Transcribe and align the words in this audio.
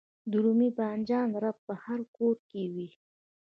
د 0.29 0.33
رومي 0.43 0.69
بانجان 0.77 1.29
رب 1.43 1.57
په 1.67 1.73
هر 1.83 1.99
کور 2.15 2.35
کې 2.49 2.63
وي. 2.73 2.89